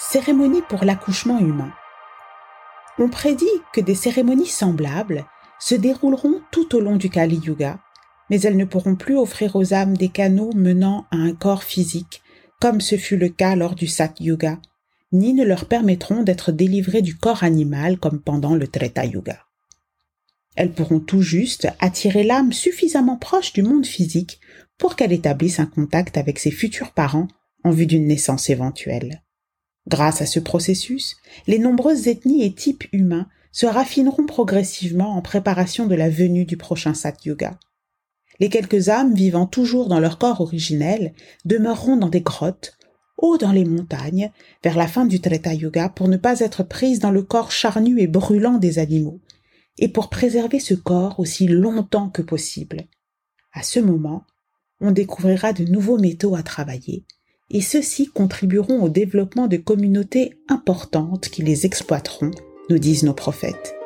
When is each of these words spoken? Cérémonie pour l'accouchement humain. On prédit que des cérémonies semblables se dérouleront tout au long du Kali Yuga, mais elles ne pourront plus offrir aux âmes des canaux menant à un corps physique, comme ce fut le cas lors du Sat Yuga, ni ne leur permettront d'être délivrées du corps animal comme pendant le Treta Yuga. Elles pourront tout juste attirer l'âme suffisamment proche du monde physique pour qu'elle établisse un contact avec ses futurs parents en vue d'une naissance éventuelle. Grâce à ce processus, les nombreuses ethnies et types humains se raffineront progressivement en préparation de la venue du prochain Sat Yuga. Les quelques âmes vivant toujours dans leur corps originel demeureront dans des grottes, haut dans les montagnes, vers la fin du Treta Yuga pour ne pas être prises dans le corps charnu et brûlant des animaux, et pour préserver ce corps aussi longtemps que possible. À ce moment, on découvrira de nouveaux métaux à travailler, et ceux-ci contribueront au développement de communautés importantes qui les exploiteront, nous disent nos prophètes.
Cérémonie 0.00 0.62
pour 0.68 0.84
l'accouchement 0.84 1.40
humain. 1.40 1.72
On 3.00 3.08
prédit 3.08 3.46
que 3.72 3.80
des 3.80 3.96
cérémonies 3.96 4.46
semblables 4.46 5.26
se 5.58 5.74
dérouleront 5.74 6.40
tout 6.52 6.76
au 6.76 6.80
long 6.80 6.94
du 6.94 7.10
Kali 7.10 7.38
Yuga, 7.38 7.80
mais 8.30 8.40
elles 8.40 8.56
ne 8.56 8.64
pourront 8.64 8.94
plus 8.94 9.16
offrir 9.16 9.56
aux 9.56 9.74
âmes 9.74 9.96
des 9.96 10.08
canaux 10.08 10.52
menant 10.54 11.06
à 11.10 11.16
un 11.16 11.34
corps 11.34 11.64
physique, 11.64 12.22
comme 12.60 12.80
ce 12.80 12.96
fut 12.96 13.16
le 13.16 13.28
cas 13.28 13.56
lors 13.56 13.74
du 13.74 13.88
Sat 13.88 14.14
Yuga, 14.20 14.60
ni 15.10 15.34
ne 15.34 15.44
leur 15.44 15.66
permettront 15.66 16.22
d'être 16.22 16.52
délivrées 16.52 17.02
du 17.02 17.16
corps 17.16 17.42
animal 17.42 17.98
comme 17.98 18.20
pendant 18.20 18.54
le 18.54 18.68
Treta 18.68 19.04
Yuga. 19.04 19.40
Elles 20.54 20.72
pourront 20.72 21.00
tout 21.00 21.22
juste 21.22 21.68
attirer 21.80 22.22
l'âme 22.22 22.52
suffisamment 22.52 23.16
proche 23.16 23.52
du 23.52 23.62
monde 23.62 23.86
physique 23.86 24.38
pour 24.78 24.94
qu'elle 24.94 25.12
établisse 25.12 25.58
un 25.58 25.66
contact 25.66 26.16
avec 26.16 26.38
ses 26.38 26.52
futurs 26.52 26.92
parents 26.92 27.26
en 27.64 27.72
vue 27.72 27.86
d'une 27.86 28.06
naissance 28.06 28.48
éventuelle. 28.48 29.22
Grâce 29.88 30.20
à 30.20 30.26
ce 30.26 30.38
processus, 30.38 31.16
les 31.46 31.58
nombreuses 31.58 32.08
ethnies 32.08 32.44
et 32.44 32.52
types 32.52 32.84
humains 32.92 33.26
se 33.52 33.64
raffineront 33.64 34.26
progressivement 34.26 35.16
en 35.16 35.22
préparation 35.22 35.86
de 35.86 35.94
la 35.94 36.10
venue 36.10 36.44
du 36.44 36.58
prochain 36.58 36.92
Sat 36.92 37.14
Yuga. 37.24 37.58
Les 38.38 38.50
quelques 38.50 38.90
âmes 38.90 39.14
vivant 39.14 39.46
toujours 39.46 39.88
dans 39.88 39.98
leur 39.98 40.18
corps 40.18 40.42
originel 40.42 41.14
demeureront 41.46 41.96
dans 41.96 42.10
des 42.10 42.20
grottes, 42.20 42.76
haut 43.16 43.38
dans 43.38 43.50
les 43.50 43.64
montagnes, 43.64 44.30
vers 44.62 44.76
la 44.76 44.86
fin 44.86 45.06
du 45.06 45.20
Treta 45.20 45.54
Yuga 45.54 45.88
pour 45.88 46.08
ne 46.08 46.18
pas 46.18 46.40
être 46.40 46.62
prises 46.62 47.00
dans 47.00 47.10
le 47.10 47.22
corps 47.22 47.50
charnu 47.50 47.98
et 47.98 48.06
brûlant 48.06 48.58
des 48.58 48.78
animaux, 48.78 49.20
et 49.78 49.88
pour 49.88 50.10
préserver 50.10 50.60
ce 50.60 50.74
corps 50.74 51.18
aussi 51.18 51.48
longtemps 51.48 52.10
que 52.10 52.22
possible. 52.22 52.84
À 53.54 53.62
ce 53.62 53.80
moment, 53.80 54.24
on 54.80 54.90
découvrira 54.90 55.54
de 55.54 55.64
nouveaux 55.64 55.98
métaux 55.98 56.36
à 56.36 56.42
travailler, 56.42 57.04
et 57.50 57.60
ceux-ci 57.60 58.08
contribueront 58.08 58.82
au 58.82 58.88
développement 58.88 59.46
de 59.46 59.56
communautés 59.56 60.34
importantes 60.48 61.28
qui 61.28 61.42
les 61.42 61.66
exploiteront, 61.66 62.30
nous 62.68 62.78
disent 62.78 63.04
nos 63.04 63.14
prophètes. 63.14 63.77